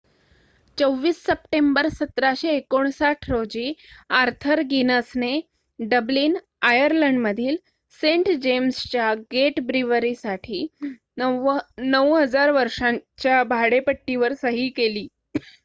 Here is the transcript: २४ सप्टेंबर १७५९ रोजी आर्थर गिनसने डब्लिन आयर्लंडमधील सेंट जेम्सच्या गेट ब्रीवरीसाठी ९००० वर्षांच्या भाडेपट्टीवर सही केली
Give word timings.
२४ 0.77 1.17
सप्टेंबर 1.17 1.87
१७५९ 1.89 3.27
रोजी 3.29 3.65
आर्थर 4.19 4.61
गिनसने 4.69 5.29
डब्लिन 5.79 6.37
आयर्लंडमधील 6.69 7.57
सेंट 8.01 8.29
जेम्सच्या 8.41 9.13
गेट 9.31 9.59
ब्रीवरीसाठी 9.67 10.65
९००० 11.19 12.49
वर्षांच्या 12.53 13.43
भाडेपट्टीवर 13.49 14.33
सही 14.41 14.67
केली 14.75 15.07